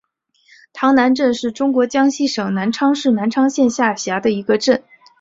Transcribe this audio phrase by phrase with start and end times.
[0.73, 4.83] 塘南镇是中国江西省南昌市南昌县下辖的一个镇。